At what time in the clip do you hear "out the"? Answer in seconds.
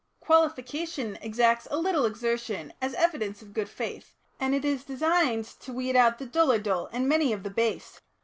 5.95-6.25